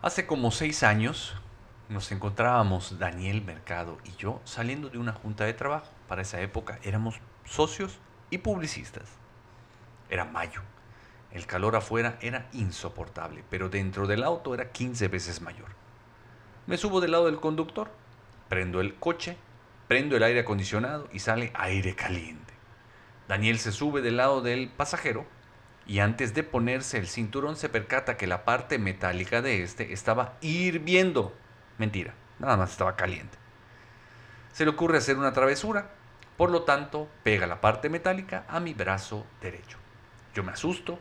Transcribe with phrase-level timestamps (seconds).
[0.00, 1.34] Hace como seis años
[1.88, 5.88] nos encontrábamos Daniel Mercado y yo saliendo de una junta de trabajo.
[6.06, 7.98] Para esa época éramos socios
[8.30, 9.08] y publicistas.
[10.08, 10.62] Era mayo.
[11.32, 15.70] El calor afuera era insoportable, pero dentro del auto era 15 veces mayor.
[16.68, 17.90] Me subo del lado del conductor,
[18.48, 19.36] prendo el coche,
[19.88, 22.54] prendo el aire acondicionado y sale aire caliente.
[23.26, 25.26] Daniel se sube del lado del pasajero
[25.88, 30.34] y antes de ponerse el cinturón se percata que la parte metálica de este estaba
[30.42, 31.34] hirviendo.
[31.78, 33.38] Mentira, nada más estaba caliente.
[34.52, 35.90] Se le ocurre hacer una travesura,
[36.36, 39.78] por lo tanto pega la parte metálica a mi brazo derecho.
[40.34, 40.98] Yo me asusto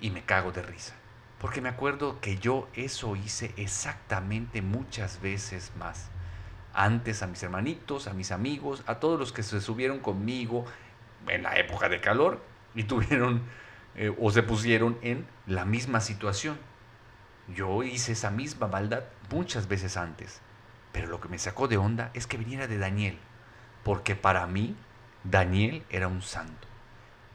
[0.00, 0.94] y me cago de risa,
[1.40, 6.08] porque me acuerdo que yo eso hice exactamente muchas veces más.
[6.72, 10.66] Antes a mis hermanitos, a mis amigos, a todos los que se subieron conmigo
[11.26, 12.40] en la época de calor
[12.76, 13.42] y tuvieron
[13.96, 16.56] eh, o se pusieron en la misma situación.
[17.54, 20.40] Yo hice esa misma maldad muchas veces antes,
[20.92, 23.18] pero lo que me sacó de onda es que viniera de Daniel,
[23.82, 24.76] porque para mí
[25.24, 26.68] Daniel era un santo.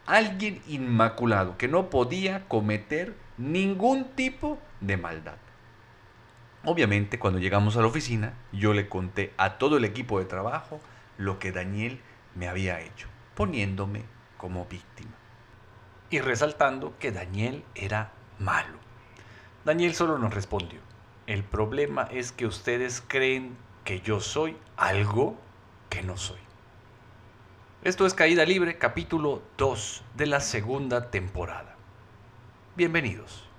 [0.06, 5.38] Alguien inmaculado que no podía cometer ningún tipo de maldad.
[6.66, 10.80] Obviamente, cuando llegamos a la oficina, yo le conté a todo el equipo de trabajo
[11.18, 12.00] lo que Daniel
[12.36, 14.04] me había hecho, poniéndome
[14.38, 15.23] como víctima
[16.14, 18.78] y resaltando que Daniel era malo.
[19.66, 20.80] Daniel solo nos respondió,
[21.26, 25.36] el problema es que ustedes creen que yo soy algo
[25.90, 26.38] que no soy.
[27.82, 31.76] Esto es Caída Libre, capítulo 2 de la segunda temporada.
[32.76, 33.50] Bienvenidos.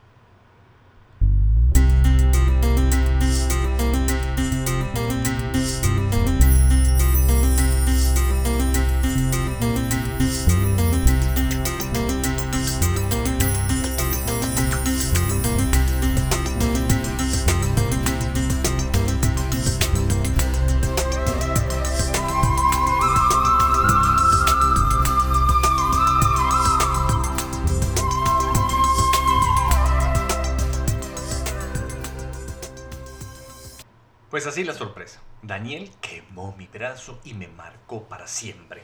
[36.53, 38.83] Mi brazo y me marcó para siempre.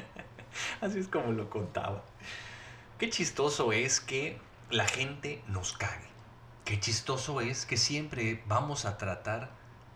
[0.80, 2.02] así es como lo contaba.
[2.98, 4.38] Qué chistoso es que
[4.70, 6.08] la gente nos cague.
[6.64, 9.50] Qué chistoso es que siempre vamos a tratar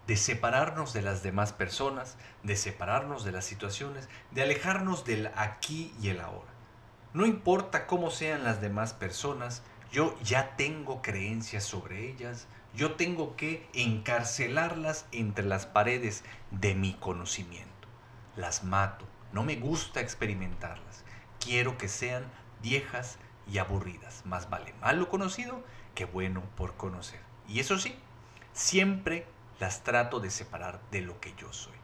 [0.07, 5.95] de separarnos de las demás personas, de separarnos de las situaciones, de alejarnos del aquí
[6.01, 6.51] y el ahora.
[7.13, 13.37] No importa cómo sean las demás personas, yo ya tengo creencias sobre ellas, yo tengo
[13.37, 17.89] que encarcelarlas entre las paredes de mi conocimiento.
[18.37, 21.05] Las mato, no me gusta experimentarlas.
[21.41, 22.25] Quiero que sean
[22.63, 23.19] viejas
[23.51, 24.25] y aburridas.
[24.27, 27.21] Más vale malo conocido que bueno por conocer.
[27.49, 27.95] Y eso sí,
[28.53, 29.27] siempre
[29.59, 31.77] las trato de separar de lo que yo soy.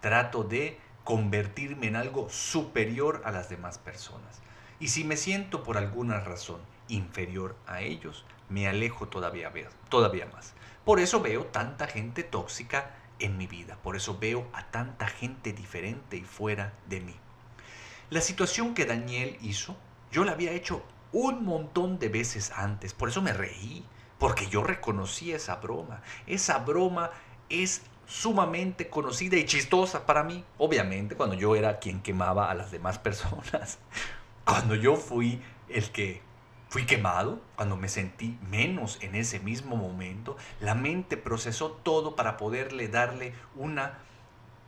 [0.00, 4.40] Trato de convertirme en algo superior a las demás personas.
[4.80, 9.52] Y si me siento por alguna razón inferior a ellos, me alejo todavía,
[9.88, 10.54] todavía más.
[10.84, 15.52] Por eso veo tanta gente tóxica en mi vida, por eso veo a tanta gente
[15.52, 17.14] diferente y fuera de mí.
[18.10, 19.76] La situación que Daniel hizo,
[20.10, 23.84] yo la había hecho un montón de veces antes, por eso me reí,
[24.18, 26.02] porque yo reconocí esa broma.
[26.26, 27.10] Esa broma
[27.48, 32.70] es sumamente conocida y chistosa para mí, obviamente cuando yo era quien quemaba a las
[32.70, 33.78] demás personas,
[34.44, 36.22] cuando yo fui el que
[36.74, 40.36] Fui quemado cuando me sentí menos en ese mismo momento.
[40.58, 43.98] La mente procesó todo para poderle darle una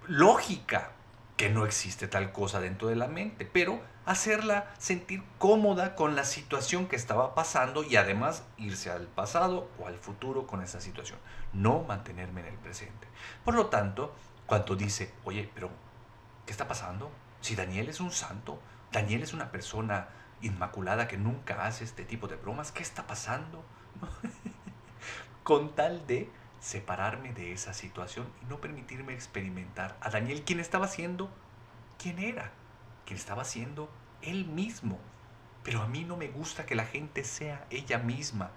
[0.06, 0.92] lógica
[1.36, 6.22] que no existe tal cosa dentro de la mente, pero hacerla sentir cómoda con la
[6.22, 11.18] situación que estaba pasando y además irse al pasado o al futuro con esa situación,
[11.52, 13.08] no mantenerme en el presente.
[13.44, 14.14] Por lo tanto,
[14.46, 15.70] cuando dice, oye, pero
[16.46, 17.10] ¿qué está pasando?
[17.40, 18.60] Si Daniel es un santo,
[18.92, 20.06] Daniel es una persona
[20.42, 23.64] inmaculada que nunca hace este tipo de bromas, ¿qué está pasando?
[25.42, 26.30] Con tal de
[26.60, 31.30] separarme de esa situación y no permitirme experimentar a Daniel, quien estaba siendo,
[31.98, 32.52] quién era,
[33.04, 33.90] quien estaba siendo
[34.22, 34.98] él mismo.
[35.62, 38.50] Pero a mí no me gusta que la gente sea ella misma.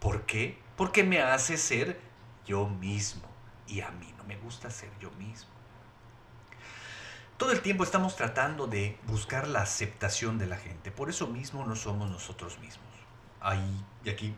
[0.00, 0.58] ¿Por qué?
[0.76, 2.00] Porque me hace ser
[2.46, 3.28] yo mismo.
[3.66, 5.50] Y a mí no me gusta ser yo mismo.
[7.36, 10.92] Todo el tiempo estamos tratando de buscar la aceptación de la gente.
[10.92, 12.86] Por eso mismo no somos nosotros mismos.
[13.40, 14.36] Ahí y aquí,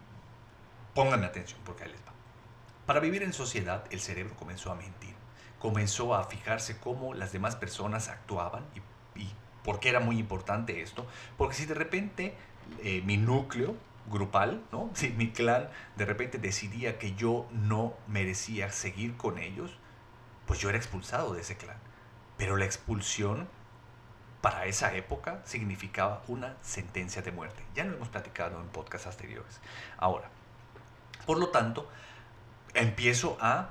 [0.94, 2.14] pónganme atención porque ahí les va.
[2.86, 5.14] Para vivir en sociedad, el cerebro comenzó a mentir.
[5.58, 8.80] Comenzó a fijarse cómo las demás personas actuaban y,
[9.62, 11.06] por qué era muy importante esto.
[11.36, 12.34] Porque si de repente
[12.82, 13.76] eh, mi núcleo
[14.10, 14.88] grupal, ¿no?
[14.94, 19.76] Si mi clan de repente decidía que yo no merecía seguir con ellos,
[20.46, 21.76] pues yo era expulsado de ese clan.
[22.36, 23.48] Pero la expulsión
[24.40, 27.64] para esa época significaba una sentencia de muerte.
[27.74, 29.60] Ya lo hemos platicado en podcasts anteriores.
[29.96, 30.30] Ahora,
[31.26, 31.88] por lo tanto,
[32.74, 33.70] empiezo a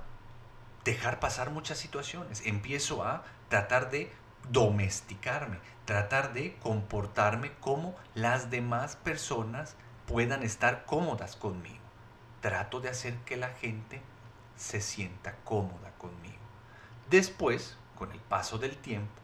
[0.84, 4.12] dejar pasar muchas situaciones, empiezo a tratar de
[4.50, 9.76] domesticarme, tratar de comportarme como las demás personas
[10.08, 11.84] puedan estar cómodas conmigo.
[12.42, 14.02] Trato de hacer que la gente
[14.56, 16.36] se sienta cómoda conmigo.
[17.10, 19.22] Después, con el paso del tiempo,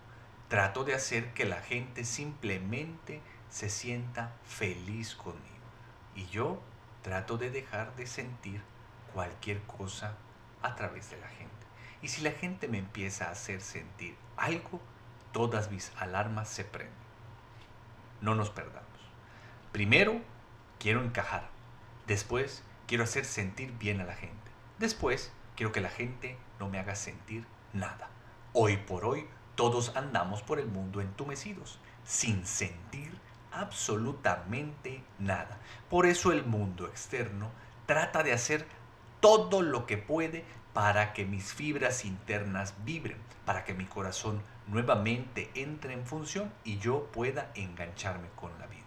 [0.47, 5.45] trato de hacer que la gente simplemente se sienta feliz conmigo.
[6.15, 6.61] Y yo
[7.01, 8.61] trato de dejar de sentir
[9.13, 10.15] cualquier cosa
[10.61, 11.51] a través de la gente.
[12.01, 14.81] Y si la gente me empieza a hacer sentir algo,
[15.31, 16.95] todas mis alarmas se prenden.
[18.21, 18.87] No nos perdamos.
[19.71, 20.21] Primero,
[20.79, 21.49] quiero encajar.
[22.07, 24.51] Después, quiero hacer sentir bien a la gente.
[24.79, 28.09] Después, quiero que la gente no me haga sentir nada.
[28.53, 33.17] Hoy por hoy, todos andamos por el mundo entumecidos, sin sentir
[33.53, 35.57] absolutamente nada.
[35.89, 37.49] Por eso el mundo externo
[37.85, 38.67] trata de hacer
[39.21, 40.43] todo lo que puede
[40.73, 46.77] para que mis fibras internas vibren, para que mi corazón nuevamente entre en función y
[46.77, 48.80] yo pueda engancharme con la vida.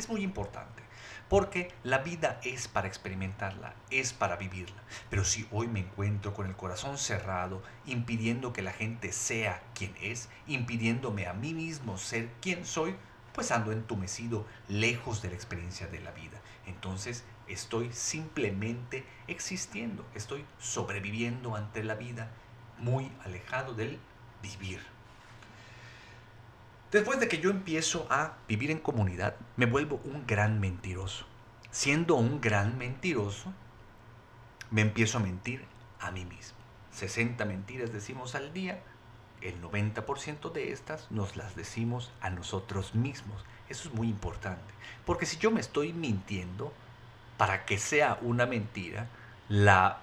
[0.00, 0.82] Es muy importante,
[1.28, 4.82] porque la vida es para experimentarla, es para vivirla.
[5.10, 9.94] Pero si hoy me encuentro con el corazón cerrado, impidiendo que la gente sea quien
[10.00, 12.96] es, impidiéndome a mí mismo ser quien soy,
[13.34, 16.40] pues ando entumecido, lejos de la experiencia de la vida.
[16.64, 22.30] Entonces estoy simplemente existiendo, estoy sobreviviendo ante la vida,
[22.78, 23.98] muy alejado del
[24.40, 24.80] vivir.
[26.90, 31.24] Después de que yo empiezo a vivir en comunidad, me vuelvo un gran mentiroso.
[31.70, 33.52] Siendo un gran mentiroso,
[34.72, 35.64] me empiezo a mentir
[36.00, 36.58] a mí mismo.
[36.90, 38.82] 60 mentiras decimos al día,
[39.40, 43.44] el 90% de estas nos las decimos a nosotros mismos.
[43.68, 44.74] Eso es muy importante,
[45.06, 46.72] porque si yo me estoy mintiendo,
[47.36, 49.06] para que sea una mentira,
[49.48, 50.00] la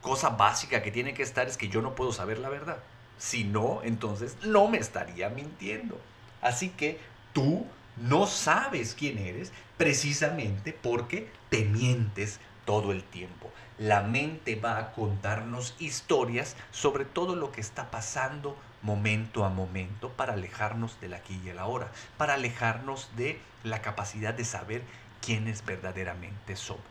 [0.00, 2.78] cosa básica que tiene que estar es que yo no puedo saber la verdad.
[3.18, 6.00] Si no, entonces no me estaría mintiendo.
[6.40, 7.00] Así que
[7.32, 7.66] tú
[7.96, 13.50] no sabes quién eres precisamente porque te mientes todo el tiempo.
[13.78, 20.10] La mente va a contarnos historias sobre todo lo que está pasando momento a momento
[20.10, 24.82] para alejarnos del aquí y el ahora, para alejarnos de la capacidad de saber
[25.20, 26.82] quiénes verdaderamente somos.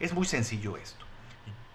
[0.00, 1.04] Es muy sencillo esto.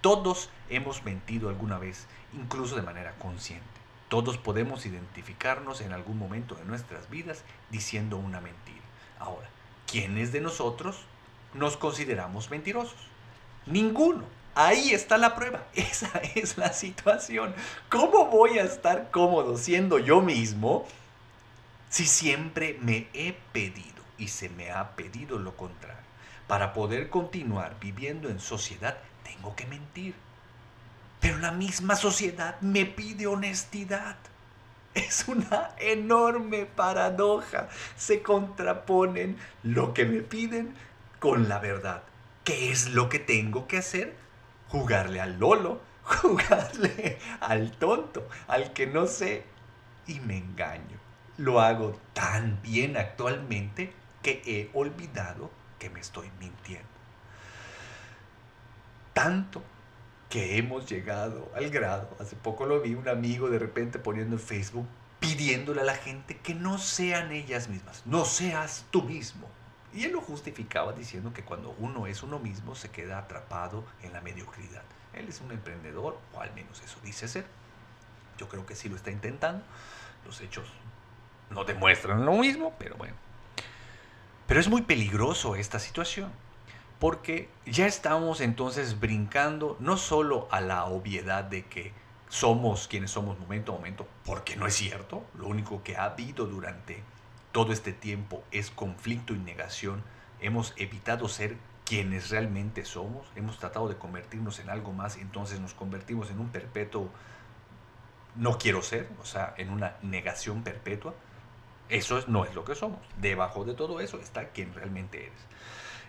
[0.02, 3.77] Todos hemos mentido alguna vez, incluso de manera consciente.
[4.10, 8.82] Todos podemos identificarnos en algún momento de nuestras vidas diciendo una mentira.
[9.20, 9.50] Ahora,
[9.86, 10.98] ¿quiénes de nosotros
[11.54, 13.00] nos consideramos mentirosos?
[13.66, 14.24] Ninguno.
[14.56, 15.66] Ahí está la prueba.
[15.74, 17.54] Esa es la situación.
[17.90, 20.86] ¿Cómo voy a estar cómodo siendo yo mismo
[21.90, 23.98] si siempre me he pedido?
[24.18, 25.96] y se me ha pedido lo contrario.
[26.48, 30.16] Para poder continuar viviendo en sociedad tengo que mentir.
[31.28, 34.16] Pero la misma sociedad me pide honestidad.
[34.94, 37.68] Es una enorme paradoja.
[37.98, 40.74] Se contraponen lo que me piden
[41.20, 42.04] con la verdad.
[42.46, 44.16] ¿Qué es lo que tengo que hacer?
[44.70, 49.44] Jugarle al lolo, jugarle al tonto, al que no sé.
[50.06, 50.98] Y me engaño.
[51.36, 53.92] Lo hago tan bien actualmente
[54.24, 56.88] que he olvidado que me estoy mintiendo.
[59.12, 59.62] Tanto
[60.30, 64.42] que hemos llegado al grado, hace poco lo vi un amigo de repente poniendo en
[64.42, 64.88] Facebook,
[65.20, 69.48] pidiéndole a la gente que no sean ellas mismas, no seas tú mismo.
[69.94, 74.14] Y él lo justificaba diciendo que cuando uno es uno mismo se queda atrapado en
[74.14, 74.84] la mediocridad.
[75.14, 77.46] Él es un emprendedor, o al menos eso dice ser.
[78.38, 79.64] Yo creo que sí lo está intentando.
[80.26, 80.72] Los hechos
[81.50, 83.16] no demuestran lo mismo, pero bueno.
[84.46, 86.32] Pero es muy peligroso esta situación,
[87.00, 91.94] porque ya estamos entonces brincando no solo a la obviedad de que
[92.30, 96.46] somos quienes somos momento a momento, porque no es cierto, lo único que ha habido
[96.46, 97.02] durante
[97.52, 100.04] todo este tiempo es conflicto y negación,
[100.42, 105.74] hemos evitado ser quienes realmente somos, hemos tratado de convertirnos en algo más, entonces nos
[105.74, 107.10] convertimos en un perpetuo
[108.38, 111.14] no quiero ser, o sea, en una negación perpetua.
[111.90, 113.00] Eso no es lo que somos.
[113.20, 115.40] Debajo de todo eso está quien realmente eres.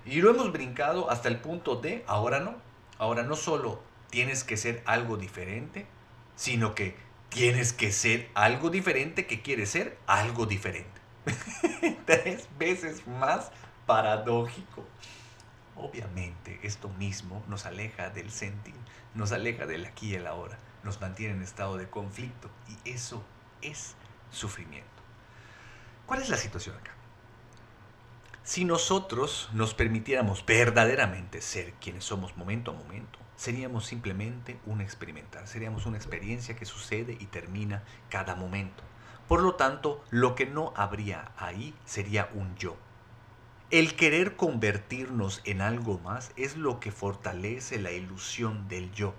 [0.08, 2.56] Y lo hemos brincado hasta el punto de, ahora no,
[2.96, 5.86] ahora no solo tienes que ser algo diferente,
[6.34, 6.96] sino que
[7.28, 10.98] tienes que ser algo diferente que quiere ser algo diferente.
[12.06, 13.50] Tres veces más
[13.84, 14.86] paradójico.
[15.76, 18.74] Obviamente esto mismo nos aleja del sentir,
[19.14, 23.22] nos aleja del aquí y el ahora, nos mantiene en estado de conflicto y eso
[23.60, 23.94] es
[24.30, 24.88] sufrimiento.
[26.06, 26.97] ¿Cuál es la situación acá?
[28.48, 35.46] Si nosotros nos permitiéramos verdaderamente ser quienes somos momento a momento, seríamos simplemente un experimentar,
[35.46, 38.82] seríamos una experiencia que sucede y termina cada momento.
[39.28, 42.78] Por lo tanto, lo que no habría ahí sería un yo.
[43.70, 49.12] El querer convertirnos en algo más es lo que fortalece la ilusión del yo.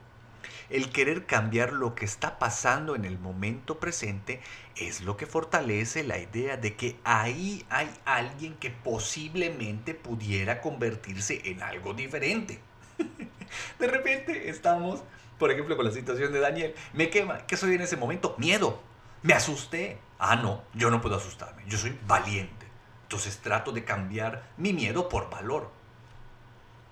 [0.69, 4.41] El querer cambiar lo que está pasando en el momento presente
[4.75, 11.41] es lo que fortalece la idea de que ahí hay alguien que posiblemente pudiera convertirse
[11.45, 12.59] en algo diferente.
[13.79, 15.03] De repente estamos,
[15.37, 16.75] por ejemplo, con la situación de Daniel.
[16.93, 17.45] Me quema.
[17.45, 18.35] ¿Qué soy en ese momento?
[18.37, 18.81] Miedo.
[19.21, 19.97] Me asusté.
[20.17, 21.63] Ah, no, yo no puedo asustarme.
[21.67, 22.67] Yo soy valiente.
[23.03, 25.71] Entonces trato de cambiar mi miedo por valor.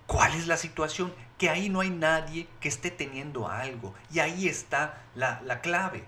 [0.08, 1.14] ¿Cuál es la situación?
[1.38, 3.94] Que ahí no hay nadie que esté teniendo algo.
[4.12, 6.06] Y ahí está la, la clave.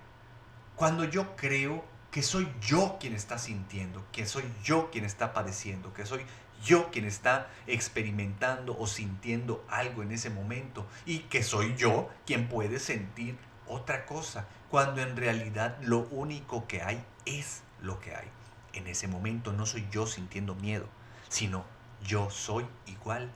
[0.75, 5.93] Cuando yo creo que soy yo quien está sintiendo, que soy yo quien está padeciendo,
[5.93, 6.25] que soy
[6.63, 12.47] yo quien está experimentando o sintiendo algo en ese momento y que soy yo quien
[12.47, 18.27] puede sentir otra cosa, cuando en realidad lo único que hay es lo que hay.
[18.73, 20.87] En ese momento no soy yo sintiendo miedo,
[21.29, 21.65] sino
[22.03, 23.31] yo soy igual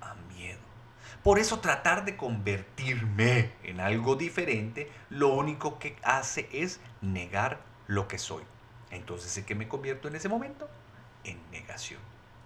[0.00, 0.65] a miedo.
[1.26, 8.06] Por eso tratar de convertirme en algo diferente, lo único que hace es negar lo
[8.06, 8.44] que soy.
[8.92, 10.70] Entonces, ¿en qué me convierto en ese momento?
[11.24, 11.98] En negación,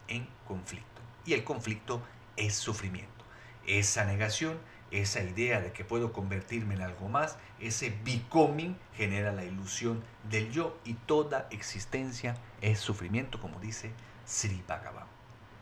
[0.08, 1.02] en conflicto.
[1.26, 2.00] Y el conflicto
[2.38, 3.22] es sufrimiento.
[3.66, 4.58] Esa negación
[4.90, 10.50] esa idea de que puedo convertirme en algo más, ese becoming genera la ilusión del
[10.52, 13.92] yo y toda existencia es sufrimiento, como dice
[14.24, 15.06] Sri Bhagavan.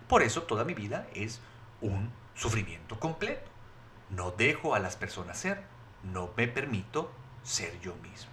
[0.07, 1.41] Por eso toda mi vida es
[1.81, 3.51] un sufrimiento completo.
[4.11, 5.63] No dejo a las personas ser,
[6.03, 7.11] no me permito
[7.43, 8.33] ser yo mismo.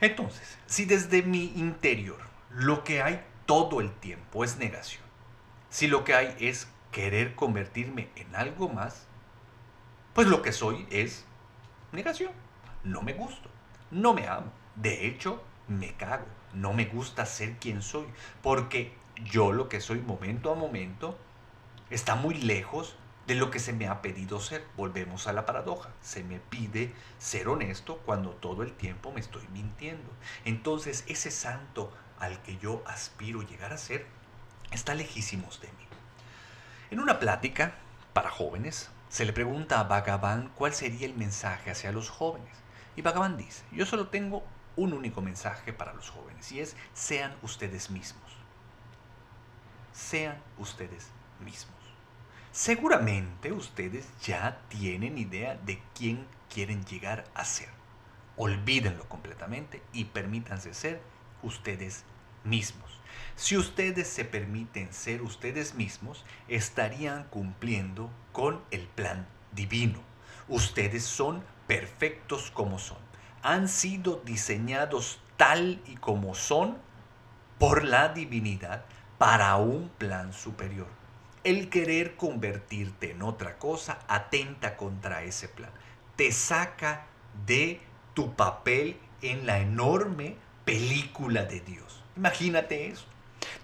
[0.00, 2.18] Entonces, si desde mi interior
[2.50, 5.02] lo que hay todo el tiempo es negación,
[5.70, 9.06] si lo que hay es querer convertirme en algo más,
[10.12, 11.24] pues lo que soy es
[11.90, 12.32] negación.
[12.84, 13.48] No me gusto,
[13.90, 14.52] no me amo.
[14.76, 16.26] De hecho, me cago.
[16.52, 18.06] No me gusta ser quien soy,
[18.40, 18.92] porque
[19.24, 21.18] yo lo que soy momento a momento
[21.94, 22.96] está muy lejos
[23.26, 24.66] de lo que se me ha pedido ser.
[24.76, 25.90] Volvemos a la paradoja.
[26.02, 30.10] Se me pide ser honesto cuando todo el tiempo me estoy mintiendo.
[30.44, 34.06] Entonces ese santo al que yo aspiro llegar a ser
[34.72, 35.86] está lejísimos de mí.
[36.90, 37.76] En una plática
[38.12, 42.56] para jóvenes, se le pregunta a Bhagavan cuál sería el mensaje hacia los jóvenes.
[42.96, 44.44] Y Bhagavan dice, yo solo tengo
[44.76, 48.24] un único mensaje para los jóvenes y es sean ustedes mismos.
[49.92, 51.10] Sean ustedes
[51.44, 51.83] mismos.
[52.54, 57.68] Seguramente ustedes ya tienen idea de quién quieren llegar a ser.
[58.36, 61.02] Olvídenlo completamente y permítanse ser
[61.42, 62.04] ustedes
[62.44, 63.00] mismos.
[63.34, 69.98] Si ustedes se permiten ser ustedes mismos, estarían cumpliendo con el plan divino.
[70.46, 72.98] Ustedes son perfectos como son.
[73.42, 76.78] Han sido diseñados tal y como son
[77.58, 78.84] por la divinidad
[79.18, 81.03] para un plan superior.
[81.44, 85.70] El querer convertirte en otra cosa atenta contra ese plan.
[86.16, 87.06] Te saca
[87.46, 87.80] de
[88.14, 92.02] tu papel en la enorme película de Dios.
[92.16, 93.06] Imagínate eso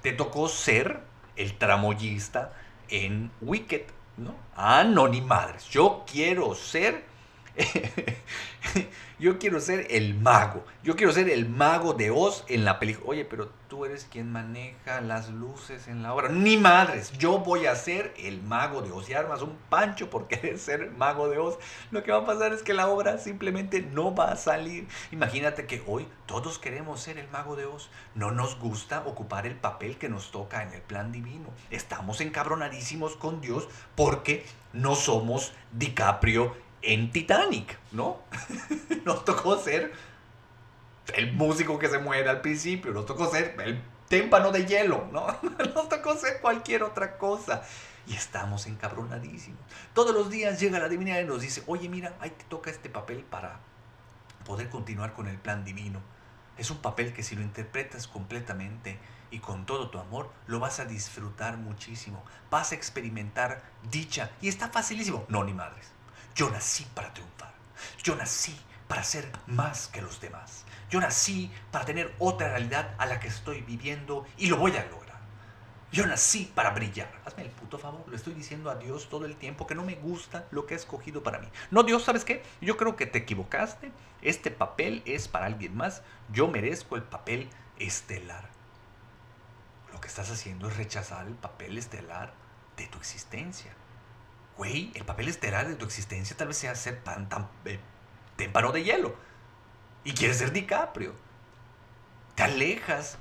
[0.02, 1.00] te tocó ser
[1.36, 2.52] el tramoyista
[2.88, 3.82] en Wicked,
[4.16, 4.34] ¿no?
[4.56, 5.68] Ah, no, ni madres.
[5.68, 7.04] Yo quiero ser
[9.18, 10.64] yo quiero ser el mago.
[10.82, 13.10] Yo quiero ser el mago de Oz en la película.
[13.10, 16.28] Oye, pero tú eres quien maneja las luces en la obra.
[16.28, 19.08] Ni madres, yo voy a ser el mago de Oz.
[19.08, 21.58] Y armas un pancho por querer ser mago de Oz.
[21.90, 24.88] Lo que va a pasar es que la obra simplemente no va a salir.
[25.12, 27.90] Imagínate que hoy todos queremos ser el mago de Oz.
[28.14, 31.48] No nos gusta ocupar el papel que nos toca en el plan divino.
[31.70, 38.18] Estamos encabronadísimos con Dios porque no somos DiCaprio en Titanic, ¿no?
[39.04, 39.92] nos tocó ser
[41.14, 45.26] el músico que se muere al principio, nos tocó ser el témpano de hielo, ¿no?
[45.74, 47.62] Nos tocó ser cualquier otra cosa.
[48.08, 49.60] Y estamos encabronadísimos.
[49.94, 52.90] Todos los días llega la divinidad y nos dice, oye, mira, ahí te toca este
[52.90, 53.60] papel para
[54.44, 56.00] poder continuar con el plan divino.
[56.58, 58.98] Es un papel que si lo interpretas completamente
[59.30, 62.24] y con todo tu amor, lo vas a disfrutar muchísimo.
[62.50, 64.32] Vas a experimentar dicha.
[64.40, 65.24] Y está facilísimo.
[65.28, 65.92] No, ni madres.
[66.34, 67.52] Yo nací para triunfar.
[68.02, 68.58] Yo nací
[68.88, 70.64] para ser más que los demás.
[70.90, 74.84] Yo nací para tener otra realidad a la que estoy viviendo y lo voy a
[74.86, 75.10] lograr.
[75.92, 77.10] Yo nací para brillar.
[77.24, 78.08] Hazme el puto favor.
[78.08, 80.76] Le estoy diciendo a Dios todo el tiempo que no me gusta lo que ha
[80.76, 81.48] escogido para mí.
[81.70, 82.44] No, Dios, ¿sabes qué?
[82.60, 83.90] Yo creo que te equivocaste.
[84.22, 86.02] Este papel es para alguien más.
[86.32, 87.48] Yo merezco el papel
[87.78, 88.48] estelar.
[89.92, 92.32] Lo que estás haciendo es rechazar el papel estelar
[92.76, 93.72] de tu existencia.
[94.60, 97.80] Güey, el papel estelar de tu existencia tal vez sea ser tan, tan eh,
[98.36, 99.16] témpano de hielo.
[100.04, 101.14] Y quieres ser DiCaprio.
[102.34, 103.16] Te alejas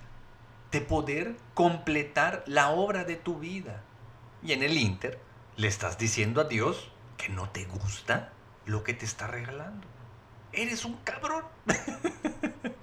[0.69, 3.81] de poder completar la obra de tu vida.
[4.43, 5.17] Y en el Inter
[5.55, 8.33] le estás diciendo a Dios que no te gusta
[8.65, 9.87] lo que te está regalando.
[10.51, 11.45] Eres un cabrón.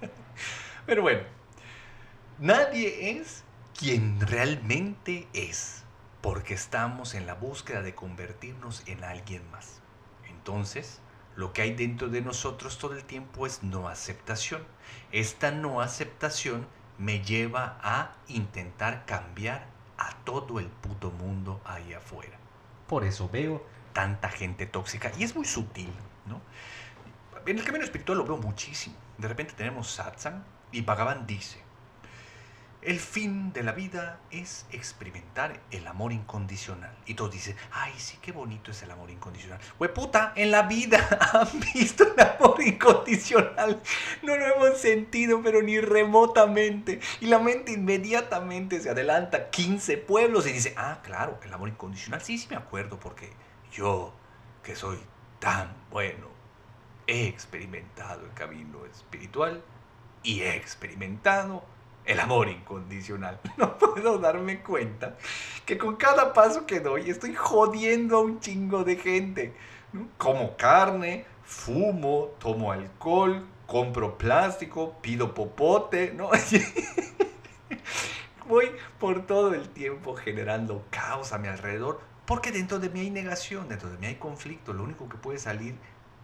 [0.87, 1.21] Pero bueno,
[2.39, 3.43] nadie es
[3.77, 5.83] quien realmente es,
[6.21, 9.81] porque estamos en la búsqueda de convertirnos en alguien más.
[10.29, 10.99] Entonces,
[11.35, 14.63] lo que hay dentro de nosotros todo el tiempo es no aceptación.
[15.11, 22.37] Esta no aceptación me lleva a intentar cambiar a todo el puto mundo ahí afuera.
[22.87, 25.91] Por eso veo tanta gente tóxica y es muy sutil,
[26.25, 26.41] ¿no?
[27.45, 28.95] En el camino espiritual lo veo muchísimo.
[29.17, 31.61] De repente tenemos satsang y Bhagavan dice,
[32.87, 36.95] el fin de la vida es experimentar el amor incondicional.
[37.05, 39.59] Y todos dicen, ay, sí, qué bonito es el amor incondicional.
[39.77, 43.81] Güey, puta, en la vida han visto el amor incondicional.
[44.23, 47.01] No lo hemos sentido, pero ni remotamente.
[47.19, 52.21] Y la mente inmediatamente se adelanta 15 pueblos y dice, ah, claro, el amor incondicional.
[52.21, 53.33] Sí, sí me acuerdo, porque
[53.69, 54.13] yo,
[54.63, 54.97] que soy
[55.39, 56.29] tan bueno,
[57.05, 59.61] he experimentado el camino espiritual
[60.23, 61.65] y he experimentado
[62.07, 63.39] el amor incondicional.
[63.57, 65.17] No puedo darme cuenta
[65.65, 69.53] que con cada paso que doy estoy jodiendo a un chingo de gente.
[70.17, 76.29] Como carne, fumo, tomo alcohol, compro plástico, pido popote, ¿no?
[78.47, 83.09] Voy por todo el tiempo generando caos a mi alrededor, porque dentro de mí hay
[83.09, 84.73] negación, dentro de mí hay conflicto.
[84.73, 85.75] Lo único que puede salir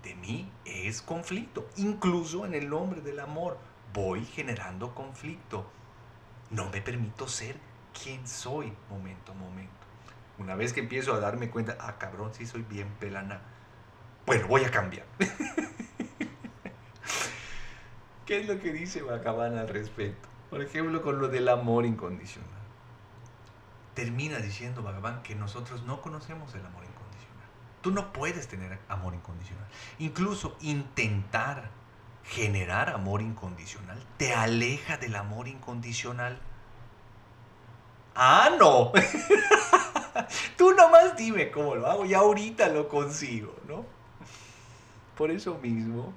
[0.03, 3.57] de mí es conflicto, incluso en el nombre del amor
[3.93, 5.65] voy generando conflicto.
[6.49, 7.55] No me permito ser
[7.93, 9.71] quien soy momento a momento.
[10.39, 13.41] Una vez que empiezo a darme cuenta, ah, cabrón, sí soy bien pelana.
[14.25, 15.05] Bueno, voy a cambiar.
[18.25, 20.27] ¿Qué es lo que dice Bacabana al respecto?
[20.49, 22.49] Por ejemplo, con lo del amor incondicional.
[23.93, 27.47] Termina diciendo Bhagavan que nosotros no conocemos el amor incondicional.
[27.81, 29.67] Tú no puedes tener amor incondicional.
[29.99, 31.69] Incluso intentar
[32.23, 36.39] generar amor incondicional te aleja del amor incondicional.
[38.15, 38.91] Ah, no.
[40.57, 43.85] Tú nomás dime cómo lo hago y ahorita lo consigo, ¿no?
[45.15, 46.13] Por eso mismo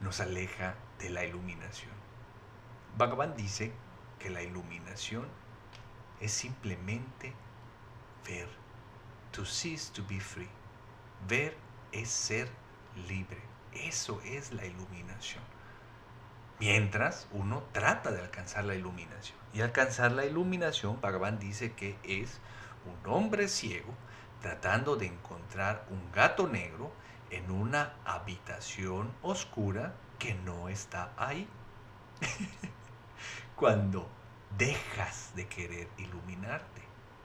[0.00, 1.92] nos aleja de la iluminación.
[2.96, 3.72] Bhagavan dice
[4.18, 5.26] que la iluminación
[6.20, 7.32] es simplemente
[8.26, 8.48] ver.
[9.32, 10.48] To cease to be free.
[11.26, 11.56] Ver
[11.92, 12.48] es ser
[13.08, 13.53] libre.
[13.74, 15.42] Eso es la iluminación.
[16.60, 19.38] Mientras uno trata de alcanzar la iluminación.
[19.52, 22.40] Y alcanzar la iluminación, Bhagavan dice que es
[22.86, 23.92] un hombre ciego
[24.40, 26.92] tratando de encontrar un gato negro
[27.30, 31.48] en una habitación oscura que no está ahí.
[33.56, 34.08] Cuando
[34.56, 36.82] dejas de querer iluminarte,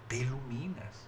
[0.08, 1.08] te iluminas.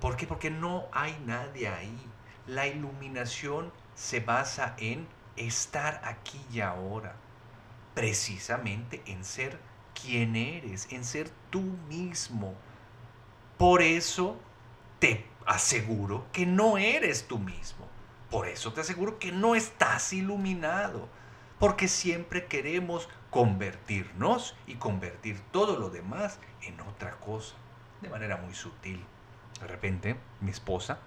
[0.00, 0.26] ¿Por qué?
[0.26, 2.06] Porque no hay nadie ahí.
[2.46, 7.16] La iluminación se basa en estar aquí y ahora,
[7.94, 9.58] precisamente en ser
[9.92, 11.60] quien eres, en ser tú
[11.90, 12.54] mismo.
[13.58, 14.38] Por eso
[15.00, 17.86] te aseguro que no eres tú mismo.
[18.30, 21.06] Por eso te aseguro que no estás iluminado.
[21.58, 27.54] Porque siempre queremos convertirnos y convertir todo lo demás en otra cosa.
[28.00, 29.04] De manera muy sutil.
[29.60, 31.00] De repente, mi esposa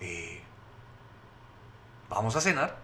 [0.00, 0.42] eh,
[2.14, 2.76] vamos a cenar,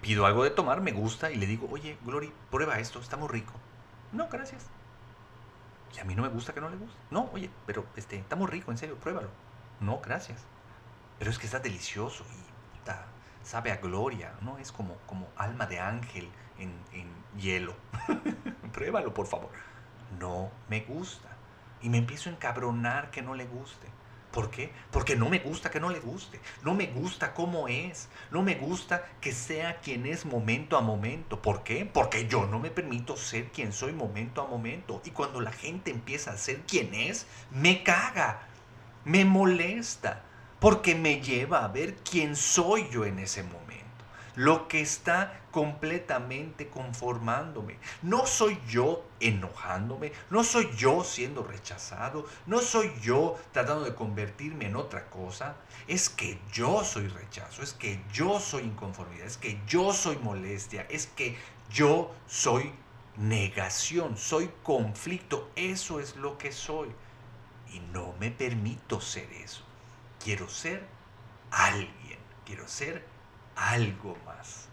[0.00, 3.28] pido algo de tomar, me gusta y le digo, oye, Glory, prueba esto, está muy
[3.28, 3.52] rico.
[4.12, 4.66] No, gracias.
[5.96, 6.96] Y a mí no me gusta que no le guste.
[7.10, 9.28] No, oye, pero este, está muy rico, en serio, pruébalo.
[9.80, 10.44] No, gracias.
[11.18, 12.50] Pero es que está delicioso y
[13.46, 14.58] sabe a gloria, ¿no?
[14.58, 17.08] Es como, como alma de ángel en, en
[17.40, 17.74] hielo.
[18.72, 19.50] pruébalo, por favor.
[20.18, 21.28] No me gusta.
[21.82, 23.86] Y me empiezo a encabronar que no le guste.
[24.30, 24.70] ¿Por qué?
[24.92, 28.54] Porque no me gusta que no le guste, no me gusta cómo es, no me
[28.54, 31.42] gusta que sea quien es momento a momento.
[31.42, 31.84] ¿Por qué?
[31.84, 35.02] Porque yo no me permito ser quien soy momento a momento.
[35.04, 38.46] Y cuando la gente empieza a ser quien es, me caga,
[39.04, 40.22] me molesta,
[40.60, 43.69] porque me lleva a ver quién soy yo en ese momento.
[44.40, 47.76] Lo que está completamente conformándome.
[48.00, 54.64] No soy yo enojándome, no soy yo siendo rechazado, no soy yo tratando de convertirme
[54.64, 55.56] en otra cosa.
[55.88, 60.86] Es que yo soy rechazo, es que yo soy inconformidad, es que yo soy molestia,
[60.88, 61.36] es que
[61.70, 62.72] yo soy
[63.18, 66.88] negación, soy conflicto, eso es lo que soy.
[67.74, 69.64] Y no me permito ser eso.
[70.18, 70.82] Quiero ser
[71.50, 73.19] alguien, quiero ser
[73.60, 74.68] algo más.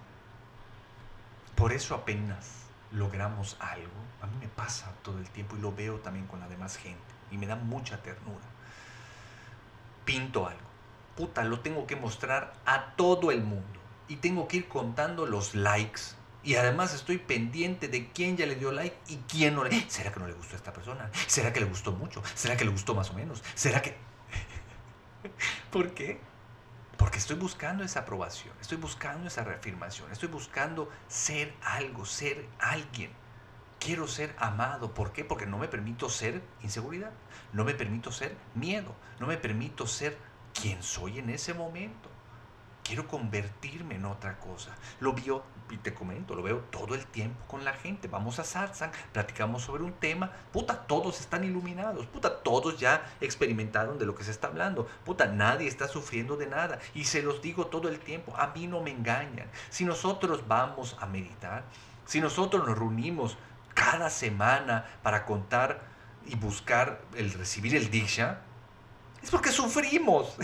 [1.55, 5.97] Por eso apenas logramos algo, a mí me pasa todo el tiempo y lo veo
[5.97, 8.45] también con la demás gente y me da mucha ternura.
[10.05, 10.61] Pinto algo,
[11.15, 15.53] puta, lo tengo que mostrar a todo el mundo y tengo que ir contando los
[15.53, 16.01] likes
[16.43, 19.89] y además estoy pendiente de quién ya le dio like y quién no le...
[19.89, 21.09] ¿Será que no le gustó a esta persona?
[21.27, 22.23] ¿Será que le gustó mucho?
[22.35, 23.43] ¿Será que le gustó más o menos?
[23.53, 23.97] ¿Será que...
[25.71, 26.21] ¿Por qué?
[26.97, 33.11] Porque estoy buscando esa aprobación, estoy buscando esa reafirmación, estoy buscando ser algo, ser alguien.
[33.79, 34.95] Quiero ser amado.
[34.95, 35.23] ¿Por qué?
[35.23, 37.11] Porque no me permito ser inseguridad,
[37.53, 40.17] no me permito ser miedo, no me permito ser
[40.59, 42.09] quien soy en ese momento.
[42.87, 44.73] Quiero convertirme en otra cosa.
[45.01, 48.07] Lo vio y te comento, lo veo todo el tiempo con la gente.
[48.07, 53.99] Vamos a satsang, platicamos sobre un tema, puta, todos están iluminados, puta, todos ya experimentaron
[53.99, 56.79] de lo que se está hablando, puta, nadie está sufriendo de nada.
[56.93, 59.49] Y se los digo todo el tiempo, a mí no me engañan.
[59.69, 61.65] Si nosotros vamos a meditar,
[62.05, 63.37] si nosotros nos reunimos
[63.73, 65.81] cada semana para contar
[66.25, 68.43] y buscar el recibir el diksha,
[69.27, 70.37] es porque sufrimos.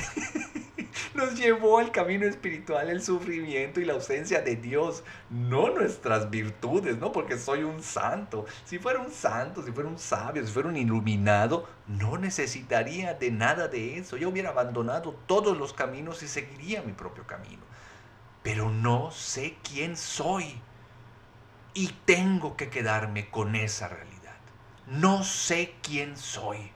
[1.13, 6.97] Nos llevó al camino espiritual el sufrimiento y la ausencia de Dios, no nuestras virtudes,
[6.97, 8.45] no porque soy un santo.
[8.65, 13.31] Si fuera un santo, si fuera un sabio, si fuera un iluminado, no necesitaría de
[13.31, 14.17] nada de eso.
[14.17, 17.63] Yo hubiera abandonado todos los caminos y seguiría mi propio camino.
[18.43, 20.59] Pero no sé quién soy.
[21.73, 24.35] Y tengo que quedarme con esa realidad.
[24.87, 26.73] No sé quién soy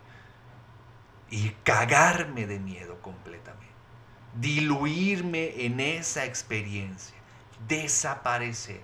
[1.29, 3.65] y cagarme de miedo completamente.
[4.35, 7.17] Diluirme en esa experiencia,
[7.67, 8.81] desaparecer,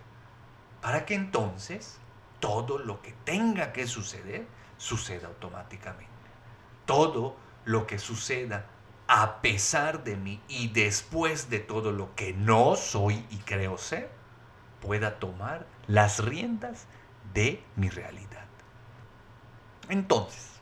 [0.81, 1.99] para que entonces
[2.39, 4.45] todo lo que tenga que suceder
[4.77, 6.11] suceda automáticamente.
[6.85, 8.65] Todo lo que suceda
[9.07, 14.09] a pesar de mí y después de todo lo que no soy y creo ser,
[14.81, 16.87] pueda tomar las riendas
[17.33, 18.45] de mi realidad.
[19.89, 20.52] Entonces,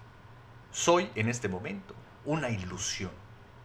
[0.72, 3.12] soy en este momento una ilusión,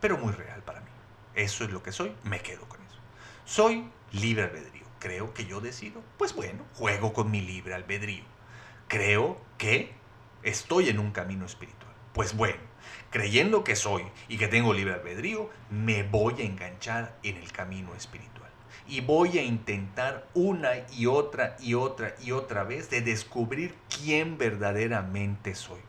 [0.01, 0.91] pero muy real para mí.
[1.35, 2.99] Eso es lo que soy, me quedo con eso.
[3.45, 4.87] Soy libre albedrío.
[4.99, 6.03] Creo que yo decido.
[6.19, 8.25] Pues bueno, juego con mi libre albedrío.
[8.89, 9.93] Creo que
[10.43, 11.93] estoy en un camino espiritual.
[12.13, 12.61] Pues bueno,
[13.11, 17.95] creyendo que soy y que tengo libre albedrío, me voy a enganchar en el camino
[17.95, 18.51] espiritual.
[18.89, 24.39] Y voy a intentar una y otra y otra y otra vez de descubrir quién
[24.39, 25.81] verdaderamente soy.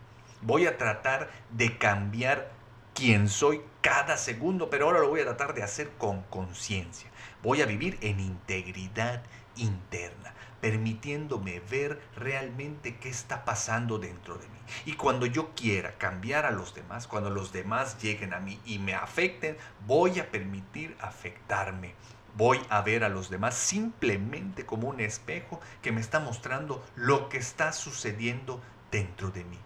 [0.41, 2.52] Voy a tratar de cambiar
[2.93, 7.10] quién soy cada segundo, pero ahora lo voy a tratar de hacer con conciencia.
[7.41, 9.23] Voy a vivir en integridad
[9.56, 14.60] interna, permitiéndome ver realmente qué está pasando dentro de mí.
[14.86, 18.78] Y cuando yo quiera cambiar a los demás, cuando los demás lleguen a mí y
[18.78, 21.95] me afecten, voy a permitir afectarme.
[22.36, 27.28] Voy a ver a los demás simplemente como un espejo que me está mostrando lo
[27.28, 29.58] que está sucediendo dentro de mí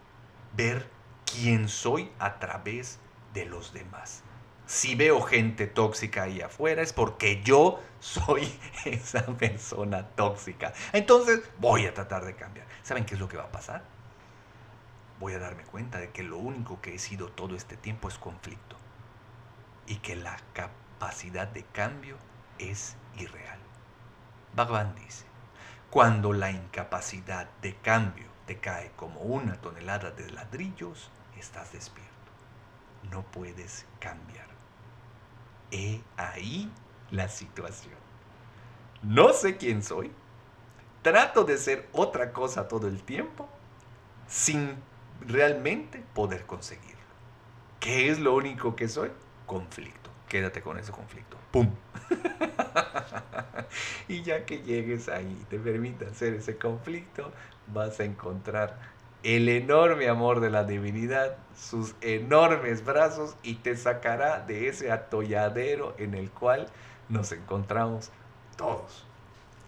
[0.56, 0.90] ver
[1.26, 3.00] quién soy a través
[3.34, 4.24] de los demás.
[4.66, 10.74] Si veo gente tóxica ahí afuera es porque yo soy esa persona tóxica.
[10.94, 12.68] Entonces voy a tratar de cambiar.
[12.84, 13.84] ¿Saben qué es lo que va a pasar?
[15.20, 18.18] Voy a darme cuenta de que lo único que he sido todo este tiempo es
[18.18, 18.78] conflicto.
[19.88, 22.18] Y que la capacidad de cambio
[22.58, 23.60] es irreal.
[24.56, 25.26] Bhagavan dice,
[25.90, 32.12] cuando la incapacidad de cambio te cae como una tonelada de ladrillos, estás despierto.
[33.10, 34.46] No puedes cambiar.
[35.72, 36.70] He ahí
[37.12, 37.96] la situación.
[39.04, 40.12] No sé quién soy.
[41.02, 43.48] Trato de ser otra cosa todo el tiempo
[44.28, 44.76] sin
[45.22, 47.00] realmente poder conseguirlo.
[47.80, 49.12] ¿Qué es lo único que soy?
[49.46, 50.10] Conflicto.
[50.28, 51.38] Quédate con ese conflicto.
[51.52, 51.74] ¡Pum!
[54.08, 57.32] y ya que llegues ahí y te permita hacer ese conflicto,
[57.68, 58.78] vas a encontrar
[59.24, 65.96] el enorme amor de la divinidad, sus enormes brazos y te sacará de ese atolladero
[66.00, 66.68] en el cual
[67.08, 68.12] nos encontramos
[68.58, 69.06] todos.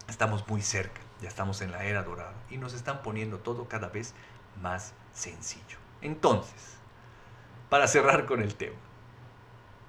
[0.08, 3.90] Estamos muy cerca, ya estamos en la era dorada y nos están poniendo todo cada
[3.90, 4.16] vez
[4.62, 5.78] más sencillo.
[6.02, 6.78] Entonces,
[7.70, 8.76] para cerrar con el tema,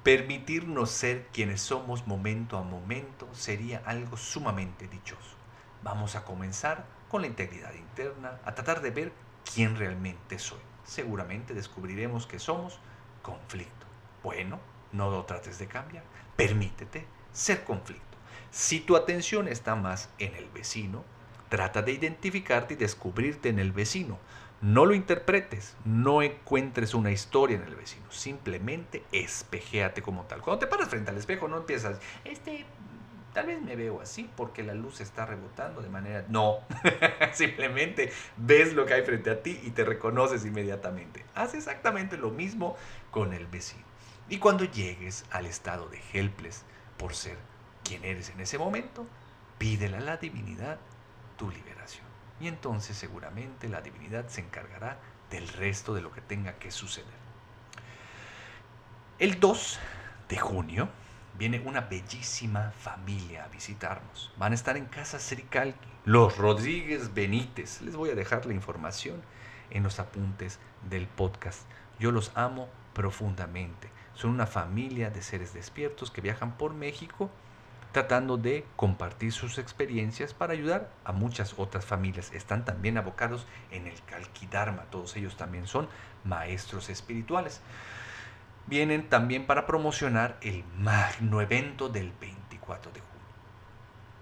[0.04, 5.34] Permitirnos ser quienes somos momento a momento sería algo sumamente dichoso.
[5.82, 9.12] Vamos a comenzar con la integridad interna, a tratar de ver
[9.54, 10.60] quién realmente soy.
[10.84, 12.80] Seguramente descubriremos que somos
[13.22, 13.86] conflicto.
[14.22, 14.60] Bueno,
[14.92, 16.04] no lo trates de cambiar,
[16.36, 18.18] permítete ser conflicto.
[18.50, 21.02] Si tu atención está más en el vecino,
[21.48, 24.18] trata de identificarte y descubrirte en el vecino.
[24.64, 30.40] No lo interpretes, no encuentres una historia en el vecino, simplemente espejéate como tal.
[30.40, 32.64] Cuando te paras frente al espejo no empiezas, este,
[33.34, 36.24] tal vez me veo así porque la luz está rebotando de manera...
[36.30, 36.60] No,
[37.34, 41.26] simplemente ves lo que hay frente a ti y te reconoces inmediatamente.
[41.34, 42.74] Haz exactamente lo mismo
[43.10, 43.84] con el vecino.
[44.30, 46.62] Y cuando llegues al estado de helpless
[46.96, 47.36] por ser
[47.82, 49.06] quien eres en ese momento,
[49.58, 50.78] pídele a la divinidad
[51.36, 52.13] tu liberación.
[52.40, 54.98] Y entonces seguramente la divinidad se encargará
[55.30, 57.24] del resto de lo que tenga que suceder.
[59.18, 59.78] El 2
[60.28, 60.88] de junio
[61.38, 64.32] viene una bellísima familia a visitarnos.
[64.36, 67.80] Van a estar en casa Cericalqui, los Rodríguez Benítez.
[67.82, 69.22] Les voy a dejar la información
[69.70, 71.62] en los apuntes del podcast.
[71.98, 73.90] Yo los amo profundamente.
[74.14, 77.30] Son una familia de seres despiertos que viajan por México
[77.94, 82.32] tratando de compartir sus experiencias para ayudar a muchas otras familias.
[82.32, 85.88] Están también abocados en el Kalkidharma, todos ellos también son
[86.24, 87.60] maestros espirituales.
[88.66, 93.14] Vienen también para promocionar el magno evento del 24 de junio.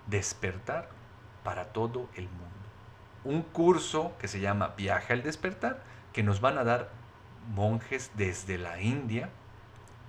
[0.06, 0.90] Despertar
[1.42, 2.46] para todo el mundo.
[3.24, 5.82] Un curso que se llama Viaje al despertar,
[6.12, 6.90] que nos van a dar
[7.54, 9.30] monjes desde la India,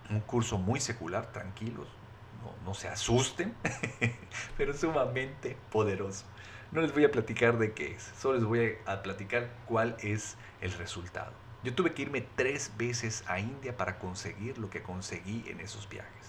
[0.09, 1.87] un curso muy secular, tranquilos,
[2.65, 3.53] no, se asusten,
[4.57, 6.25] pero sumamente poderoso.
[6.71, 10.37] No les voy a platicar de qué es, solo les voy a platicar cuál es
[10.61, 11.31] el resultado.
[11.63, 15.87] Yo tuve que irme tres veces a India para conseguir lo que conseguí en esos
[15.87, 16.27] viajes.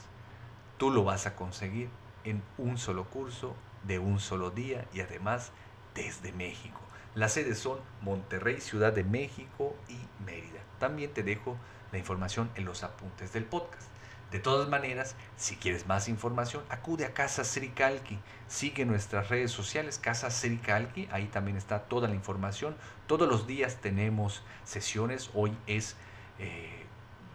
[0.78, 1.88] Tú lo vas a conseguir
[2.24, 5.52] en un solo curso, de un solo día y además
[5.94, 6.80] desde México.
[7.14, 10.60] Las sedes son Monterrey, Ciudad de México y Mérida.
[10.78, 11.56] También te dejo
[11.92, 13.93] la información en los apuntes del podcast.
[14.34, 18.18] De todas maneras, si quieres más información, acude a Casa Sricalqui.
[18.48, 21.08] Sigue nuestras redes sociales, Casa Sricalqui.
[21.12, 22.74] Ahí también está toda la información.
[23.06, 25.30] Todos los días tenemos sesiones.
[25.34, 25.94] Hoy es
[26.40, 26.83] eh,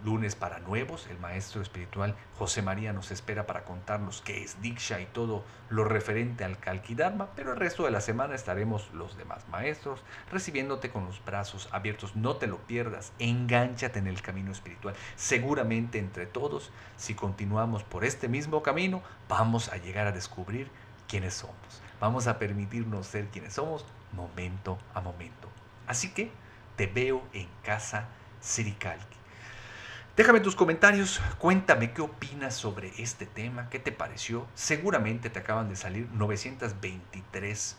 [0.04, 1.06] lunes para nuevos.
[1.10, 5.84] El maestro espiritual José María nos espera para contarnos qué es Diksha y todo lo
[5.84, 11.04] referente al Kalkidharma, pero el resto de la semana estaremos los demás maestros recibiéndote con
[11.04, 12.16] los brazos abiertos.
[12.16, 14.94] No te lo pierdas, enganchate en el camino espiritual.
[15.16, 20.70] Seguramente entre todos, si continuamos por este mismo camino, vamos a llegar a descubrir
[21.08, 21.82] quiénes somos.
[22.00, 25.48] Vamos a permitirnos ser quienes somos momento a momento.
[25.86, 26.30] Así que
[26.76, 28.08] te veo en casa
[28.40, 29.19] Sirikalki.
[30.16, 34.46] Déjame tus comentarios, cuéntame qué opinas sobre este tema, qué te pareció.
[34.54, 37.76] Seguramente te acaban de salir 923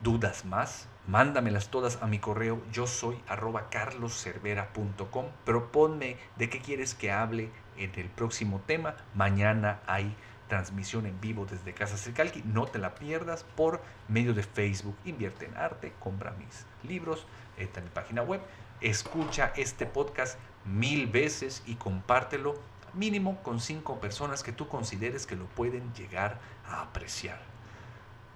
[0.00, 0.88] dudas más.
[1.08, 5.26] Mándamelas todas a mi correo, yo soy arroba carloscervera.com.
[5.44, 8.94] Proponme de qué quieres que hable en el próximo tema.
[9.14, 10.14] Mañana hay
[10.46, 12.42] transmisión en vivo desde Casa Cercalqui.
[12.44, 14.96] No te la pierdas por medio de Facebook.
[15.04, 18.40] Invierte en arte, compra mis libros, está en mi página web.
[18.80, 22.54] Escucha este podcast mil veces y compártelo
[22.94, 27.40] mínimo con cinco personas que tú consideres que lo pueden llegar a apreciar.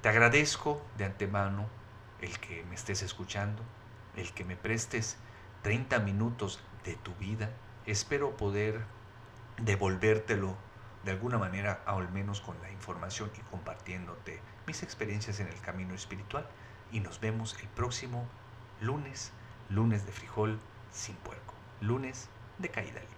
[0.02, 1.66] Te agradezco de antemano
[2.20, 3.62] el que me estés escuchando,
[4.16, 5.18] el que me prestes
[5.62, 7.50] 30 minutos de tu vida.
[7.86, 8.84] Espero poder
[9.58, 10.56] devolvértelo
[11.04, 15.94] de alguna manera, al menos con la información y compartiéndote mis experiencias en el camino
[15.94, 16.48] espiritual.
[16.92, 18.26] Y nos vemos el próximo
[18.80, 19.32] lunes,
[19.68, 20.58] lunes de frijol
[20.92, 23.16] sin puerco lunes de caída libre.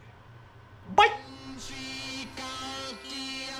[0.94, 1.28] Bye.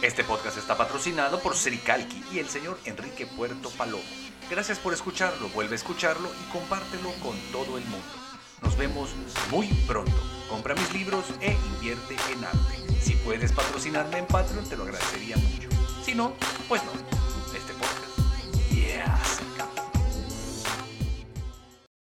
[0.02, 4.02] Este podcast está patrocinado por Sericalqui y el señor Enrique Puerto Palomo.
[4.48, 8.06] Gracias por escucharlo, vuelve a escucharlo y compártelo con todo el mundo.
[8.62, 9.10] Nos vemos
[9.50, 10.16] muy pronto.
[10.48, 13.00] Compra mis libros e invierte en arte.
[13.00, 15.68] Si puedes patrocinarme en Patreon, te lo agradecería mucho.
[16.02, 16.32] Si no,
[16.68, 17.17] pues no.